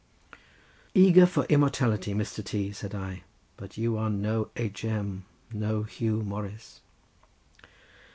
"Eager 0.95 1.27
for 1.27 1.43
immortality, 1.43 2.15
Mr. 2.15 2.43
T.," 2.43 2.71
said 2.71 2.95
I; 2.95 3.21
"but 3.55 3.77
you 3.77 3.97
are 3.99 4.09
no 4.09 4.49
H. 4.55 4.83
M., 4.83 5.25
no 5.53 5.83
Huw 5.83 6.23
Morris." 6.25 6.81